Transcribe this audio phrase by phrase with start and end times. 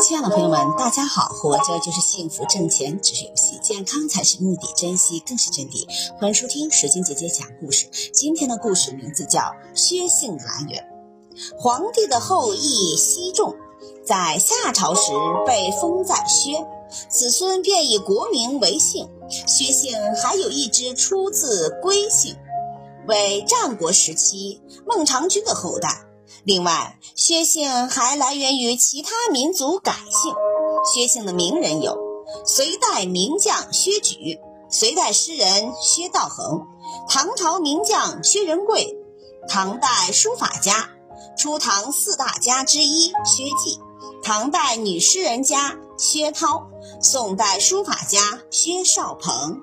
[0.00, 1.28] 亲爱的朋友们，大家好！
[1.28, 5.86] 活着就是幸福，挣钱只是游戏，健康才是目的，珍惜更是真谛。
[6.18, 7.86] 欢迎收听水晶姐姐讲故事。
[8.14, 9.40] 今天的故事名字叫
[9.74, 10.82] 《薛姓来源》。
[11.58, 13.54] 皇帝的后裔西仲，
[14.06, 15.12] 在夏朝时
[15.46, 16.66] 被封在薛，
[17.10, 19.06] 子孙便以国名为姓。
[19.28, 22.34] 薛姓还有一支出自归姓，
[23.06, 26.06] 为战国时期孟尝君的后代。
[26.44, 30.34] 另外，薛姓还来源于其他民族改姓。
[30.92, 31.96] 薛姓的名人有
[32.44, 34.38] 隋代名将薛举、
[34.68, 36.66] 隋代诗人薛道衡、
[37.08, 38.94] 唐朝名将薛仁贵、
[39.48, 40.90] 唐代书法家、
[41.38, 43.80] 初唐四大家之一薛稷、
[44.22, 46.66] 唐代女诗人家薛涛、
[47.00, 49.62] 宋代书法家薛绍鹏。